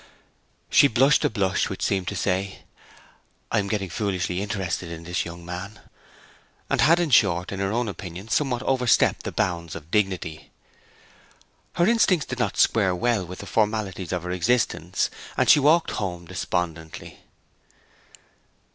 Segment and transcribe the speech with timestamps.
[0.71, 2.63] She blushed a blush which seemed to say,
[3.51, 5.79] 'I am getting foolishly interested in this young man.'
[6.73, 10.49] She had, in short, in her own opinion, somewhat overstepped the bounds of dignity.
[11.73, 15.91] Her instincts did not square well with the formalities of her existence, and she walked
[15.91, 17.19] home despondently.